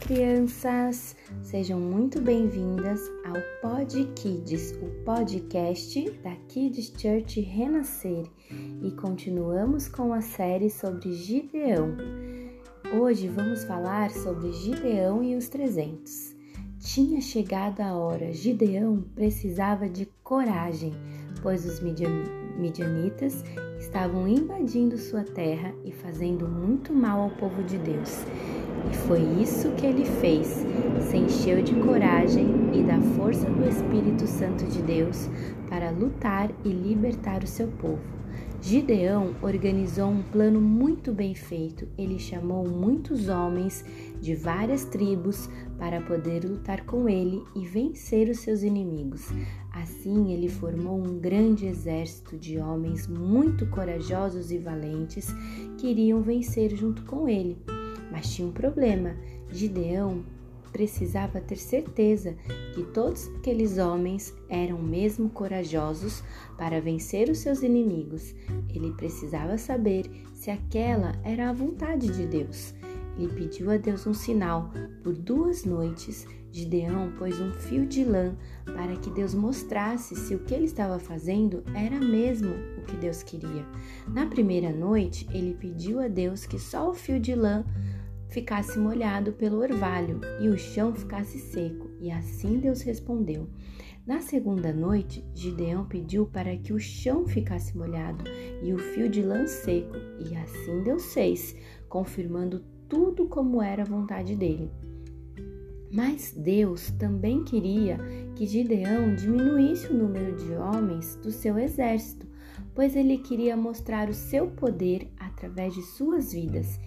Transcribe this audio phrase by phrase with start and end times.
[0.00, 1.14] crianças!
[1.40, 8.26] Sejam muito bem-vindas ao Pod Kids, o podcast da Kids Church Renascer,
[8.82, 11.96] e continuamos com a série sobre Gideão.
[13.00, 16.34] Hoje vamos falar sobre Gideão e os 300.
[16.80, 20.92] Tinha chegado a hora, Gideão precisava de coragem,
[21.40, 23.44] pois os midianitas
[23.78, 28.24] estavam invadindo sua terra e fazendo muito mal ao povo de Deus.
[28.90, 30.64] E foi isso que ele fez.
[31.10, 35.28] Se encheu de coragem e da força do Espírito Santo de Deus
[35.68, 38.16] para lutar e libertar o seu povo.
[38.60, 41.86] Gideão organizou um plano muito bem feito.
[41.96, 43.84] Ele chamou muitos homens
[44.20, 45.48] de várias tribos
[45.78, 49.28] para poder lutar com ele e vencer os seus inimigos.
[49.72, 55.32] Assim, ele formou um grande exército de homens muito corajosos e valentes
[55.78, 57.56] que iriam vencer junto com ele.
[58.10, 59.16] Mas tinha um problema:
[59.50, 60.24] Gideão
[60.72, 62.36] precisava ter certeza
[62.74, 66.22] que todos aqueles homens eram mesmo corajosos
[66.58, 68.34] para vencer os seus inimigos.
[68.74, 72.74] Ele precisava saber se aquela era a vontade de Deus.
[73.18, 74.70] Ele pediu a Deus um sinal.
[75.02, 80.38] Por duas noites, Gideão pôs um fio de lã para que Deus mostrasse se o
[80.38, 83.62] que ele estava fazendo era mesmo o que Deus queria.
[84.08, 87.62] Na primeira noite, ele pediu a Deus que só o fio de lã
[88.30, 93.50] ficasse molhado pelo orvalho e o chão ficasse seco, e assim Deus respondeu.
[94.06, 98.24] Na segunda noite, Gideão pediu para que o chão ficasse molhado
[98.62, 99.94] e o fio de lã seco,
[100.26, 101.54] e assim Deus fez,
[101.86, 104.70] confirmando tudo como era a vontade dele.
[105.90, 107.98] Mas Deus também queria
[108.34, 112.26] que Gideão diminuísse o número de homens do seu exército,
[112.74, 116.78] pois ele queria mostrar o seu poder através de suas vidas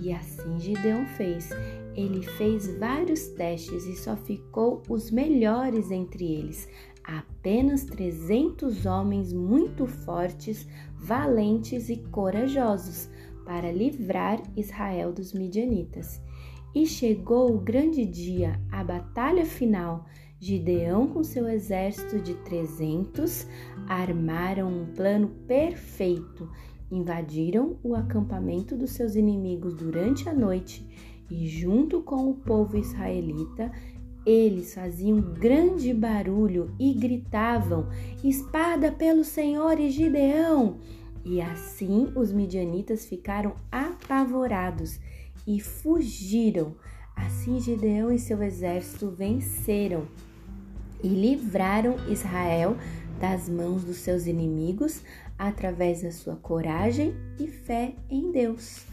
[0.00, 1.50] e assim Gideão fez.
[1.94, 6.68] Ele fez vários testes e só ficou os melhores entre eles.
[7.02, 10.66] Apenas 300 homens muito fortes,
[10.98, 13.08] valentes e corajosos
[13.44, 16.20] para livrar Israel dos midianitas.
[16.76, 20.04] E chegou o grande dia, a batalha final.
[20.38, 23.48] Gideão, com seu exército de 300,
[23.88, 26.46] armaram um plano perfeito
[26.90, 30.86] invadiram o acampamento dos seus inimigos durante a noite
[31.30, 33.72] e, junto com o povo israelita,
[34.24, 37.88] eles faziam grande barulho e gritavam:
[38.22, 40.76] Espada pelo Senhor e Gideão!
[41.24, 45.00] E assim os midianitas ficaram apavorados
[45.46, 46.74] e fugiram.
[47.14, 50.06] Assim Gideão e seu exército venceram
[51.02, 52.76] e livraram Israel
[53.20, 55.02] das mãos dos seus inimigos
[55.38, 58.84] através da sua coragem e fé em Deus.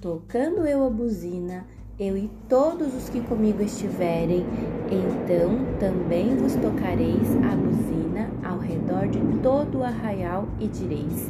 [0.00, 1.66] Tocando eu a buzina,
[1.98, 4.46] eu e todos os que comigo estiverem,
[4.90, 11.28] então também vos tocareis a buzina ao redor de todo o arraial e direis: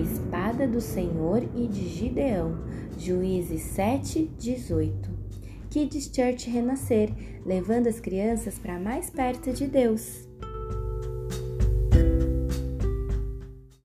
[0.00, 2.58] Espada do Senhor e de Gideão.
[3.00, 5.08] Juízes 7, 18.
[5.70, 7.10] Kids Church Renascer,
[7.46, 10.28] levando as crianças para mais perto de Deus.